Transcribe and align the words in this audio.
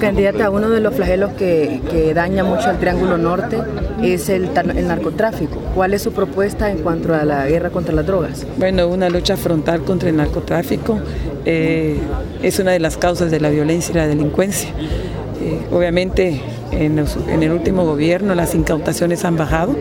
Candidata, 0.00 0.48
uno 0.48 0.70
de 0.70 0.80
los 0.80 0.94
flagelos 0.94 1.32
que, 1.34 2.12
daña 2.14 2.42
mucho 2.42 2.70
al 2.70 2.78
Triángulo 2.78 3.18
Norte 3.18 3.58
es 4.02 4.30
el, 4.30 4.48
narcotráfico. 4.54 5.60
¿Cuál 5.74 5.92
es 5.92 6.02
su 6.02 6.12
propuesta 6.12 6.70
en 6.70 6.78
cuanto 6.78 7.14
a 7.14 7.24
la 7.24 7.46
guerra 7.46 7.70
contra 7.70 7.94
las 7.94 8.06
drogas? 8.06 8.46
Bueno, 8.56 8.88
una 8.88 9.10
lucha 9.10 9.36
frontal 9.36 9.82
contra 9.82 10.08
el 10.08 10.16
narcotráfico 10.16 10.98
eh, 11.44 11.98
es 12.42 12.58
una 12.58 12.72
de 12.72 12.80
las 12.80 12.96
causas 12.96 13.30
de 13.30 13.40
la 13.40 13.50
violencia 13.50 13.92
y 13.92 13.96
la 13.96 14.06
delincuencia. 14.06 14.70
Eh, 15.40 15.60
obviamente 15.70 16.40
en, 16.72 16.98
en 17.28 17.42
el 17.42 17.52
último 17.52 17.84
gobierno 17.84 18.34
las 18.34 18.54
incautaciones 18.54 19.24
han 19.24 19.36
bajado. 19.36 19.76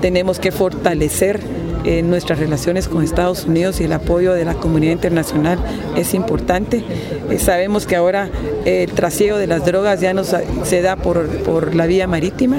Tenemos 0.00 0.40
que 0.40 0.50
fortalecer 0.50 1.40
en 1.84 2.10
nuestras 2.10 2.38
relaciones 2.38 2.88
con 2.88 3.02
Estados 3.02 3.44
Unidos 3.44 3.80
y 3.80 3.84
el 3.84 3.92
apoyo 3.92 4.32
de 4.32 4.44
la 4.44 4.54
comunidad 4.54 4.92
internacional 4.92 5.58
es 5.96 6.14
importante. 6.14 6.84
Eh, 7.30 7.38
sabemos 7.38 7.86
que 7.86 7.96
ahora 7.96 8.30
el 8.64 8.90
trasiego 8.92 9.38
de 9.38 9.46
las 9.46 9.64
drogas 9.64 10.00
ya 10.00 10.14
no 10.14 10.22
se 10.24 10.82
da 10.82 10.96
por, 10.96 11.26
por 11.42 11.74
la 11.74 11.86
vía 11.86 12.06
marítima, 12.06 12.58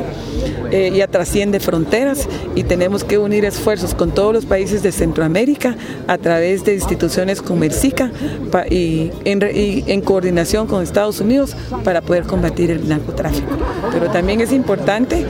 eh, 0.71 0.91
ya 0.95 1.07
trasciende 1.07 1.59
fronteras 1.59 2.27
y 2.55 2.63
tenemos 2.63 3.03
que 3.03 3.17
unir 3.17 3.45
esfuerzos 3.45 3.93
con 3.93 4.11
todos 4.11 4.33
los 4.33 4.45
países 4.45 4.81
de 4.81 4.91
Centroamérica 4.91 5.75
a 6.07 6.17
través 6.17 6.65
de 6.65 6.73
instituciones 6.73 7.41
como 7.41 7.63
el 7.63 7.71
SICA 7.71 8.11
y 8.69 9.11
en 9.23 10.01
coordinación 10.01 10.67
con 10.67 10.81
Estados 10.81 11.19
Unidos 11.19 11.55
para 11.83 12.01
poder 12.01 12.23
combatir 12.23 12.71
el 12.71 12.89
narcotráfico. 12.89 13.55
Pero 13.91 14.09
también 14.09 14.41
es 14.41 14.51
importante 14.51 15.25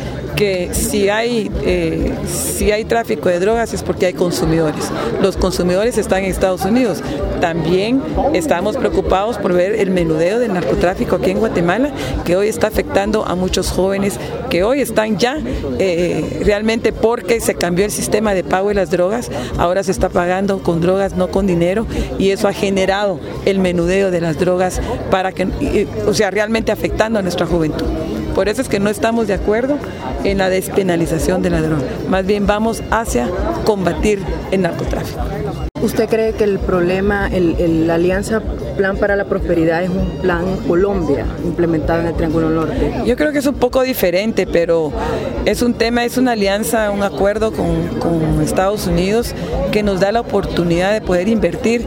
si 0.72 1.10
hay, 1.10 1.52
eh, 1.64 2.12
si 2.28 2.72
hay 2.72 2.86
tráfico 2.86 3.30
de 3.30 3.40
drogas 3.40 3.74
es 3.74 3.84
porque 3.84 4.08
hay 4.08 4.14
consumidores. 4.14 4.86
Los 5.22 5.38
consumidores 5.38 5.98
están 5.98 6.24
en 6.24 6.32
Estados 6.32 6.66
Unidos. 6.66 7.02
También 7.42 8.02
estamos 8.34 8.78
preocupados 8.78 9.38
por 9.38 9.54
ver 9.54 9.76
el 9.76 9.92
menudeo 9.92 10.40
del 10.40 10.54
narcotráfico 10.54 11.18
aquí 11.18 11.32
en 11.32 11.40
Guatemala, 11.40 11.92
que 12.26 12.36
hoy 12.36 12.48
está 12.48 12.68
afectando 12.68 13.26
a 13.26 13.36
muchos 13.36 13.72
jóvenes 13.72 14.20
que 14.50 14.64
hoy 14.64 14.82
están 14.82 15.18
ya 15.18 15.40
eh, 15.80 16.42
realmente 16.46 16.94
porque 16.94 17.40
se 17.40 17.56
cambió 17.56 17.86
el 17.86 17.92
sistema 17.92 18.34
de 18.34 18.44
pago 18.44 18.70
de 18.70 18.76
las 18.76 18.92
drogas, 18.92 19.32
ahora 19.58 19.84
se 19.84 19.92
está 19.92 20.10
pagando 20.10 20.60
con 20.62 20.80
drogas, 20.80 21.16
no 21.16 21.30
con 21.30 21.48
dinero, 21.48 21.88
y 22.20 22.30
eso 22.30 22.48
ha 22.48 22.54
generado 22.54 23.20
el 23.46 23.60
menudeo 23.60 24.12
de 24.12 24.22
las 24.22 24.38
drogas 24.38 24.80
para 25.10 25.32
que, 25.32 25.88
o 26.06 26.14
sea, 26.14 26.30
realmente 26.32 26.72
afectando 26.72 27.20
a 27.20 27.22
nuestra 27.22 27.46
juventud. 27.46 27.88
Por 28.36 28.50
eso 28.50 28.62
es 28.62 28.70
que 28.70 28.80
no 28.80 28.90
estamos 28.90 29.28
de 29.28 29.34
acuerdo 29.34 29.78
en 30.24 30.40
la 30.40 30.50
despenalización 30.50 31.42
de 31.42 31.50
la 31.50 31.62
droga. 31.62 31.84
Más 32.10 32.26
bien 32.26 32.48
vamos 32.48 32.84
hacia 32.90 33.30
combatir 33.66 34.20
el 34.52 34.62
narcotráfico. 34.62 35.22
¿Usted 35.82 36.08
cree 36.08 36.34
que 36.34 36.46
el 36.46 36.60
problema, 36.60 37.30
la 37.30 37.96
alianza 37.96 38.42
Plan 38.78 38.98
para 38.98 39.16
la 39.16 39.26
Prosperidad 39.26 39.84
es 39.84 39.90
un 39.90 40.10
plan 40.22 40.46
Colombia 40.68 41.26
implementado 41.44 42.02
en 42.02 42.08
el 42.08 42.14
Triángulo 42.16 42.50
Norte? 42.50 43.04
Yo 43.06 43.16
creo 43.16 43.32
que 43.32 43.40
es 43.40 43.46
un 43.46 43.56
poco 43.56 43.84
diferente, 43.84 44.48
pero 44.48 44.92
es 45.46 45.62
un 45.62 45.74
tema, 45.74 46.06
es 46.06 46.18
una 46.18 46.32
alianza, 46.32 46.90
un 46.90 47.04
acuerdo 47.04 47.52
con, 47.52 48.00
con 48.00 48.42
Estados 48.42 48.88
Unidos 48.88 49.36
que 49.72 49.84
nos 49.84 50.00
da 50.00 50.12
la 50.12 50.22
oportunidad 50.22 50.94
de 50.94 51.02
poder 51.02 51.28
invertir 51.28 51.86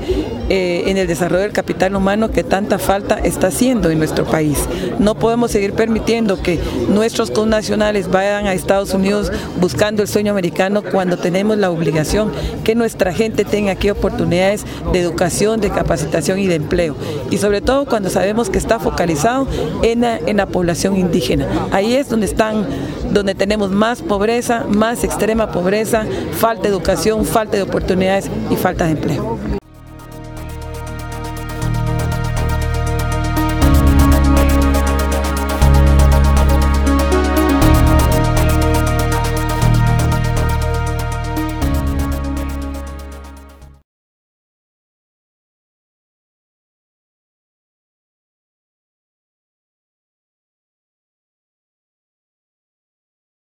eh, 0.48 0.84
en 0.86 0.96
el 0.96 1.06
desarrollo 1.06 1.42
del 1.42 1.52
capital 1.52 1.96
humano 1.96 2.30
que 2.30 2.44
tanta 2.44 2.78
falta 2.78 3.18
está 3.18 3.48
haciendo 3.48 3.90
en 3.90 3.98
nuestro 3.98 4.24
país. 4.24 4.58
No 4.98 5.16
podemos 5.16 5.50
seguir 5.50 5.72
permitiendo 5.72 6.40
que 6.40 6.60
nuestros 6.88 7.30
connacionales 7.30 8.10
vayan 8.10 8.46
a 8.46 8.54
Estados 8.54 8.94
Unidos 8.94 9.32
buscando 9.60 10.02
el 10.02 10.08
sueño 10.08 10.32
americano 10.32 10.82
cuando 10.82 11.18
tenemos 11.18 11.58
la 11.58 11.70
obligación 11.70 12.30
que 12.64 12.74
nuestra 12.74 13.12
gente 13.12 13.44
tenga 13.44 13.72
aquí 13.72 13.90
oportunidades 13.90 14.64
de 14.92 15.00
educación, 15.00 15.60
de 15.60 15.70
capacitación 15.70 16.38
y 16.38 16.46
de 16.46 16.54
empleo. 16.54 16.96
Y 17.30 17.38
sobre 17.38 17.60
todo 17.60 17.86
cuando 17.86 18.10
sabemos 18.10 18.50
que 18.50 18.58
está 18.58 18.78
focalizado 18.78 19.48
en 19.82 20.02
la, 20.02 20.18
en 20.18 20.36
la 20.36 20.46
población 20.46 20.96
indígena. 20.96 21.46
Ahí 21.72 21.94
es 21.94 22.08
donde 22.08 22.26
están, 22.26 22.66
donde 23.12 23.34
tenemos 23.34 23.70
más 23.70 24.02
pobreza, 24.02 24.64
más 24.68 25.04
extrema 25.04 25.50
pobreza, 25.50 26.04
falta 26.32 26.64
de 26.64 26.68
educación, 26.68 27.24
falta 27.24 27.56
de 27.56 27.62
oportunidades 27.62 28.30
y 28.50 28.56
falta 28.56 28.84
de 28.84 28.92
empleo. 28.92 29.56